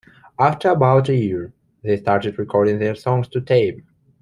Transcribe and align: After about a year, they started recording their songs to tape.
After 0.39 0.71
about 0.71 1.09
a 1.09 1.15
year, 1.15 1.53
they 1.83 1.95
started 1.95 2.39
recording 2.39 2.79
their 2.79 2.95
songs 2.95 3.27
to 3.27 3.39
tape. 3.39 3.83